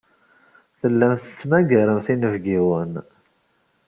Tellamt 0.79 1.21
tettmagaremt 1.27 2.07
inebgiwen. 2.13 2.91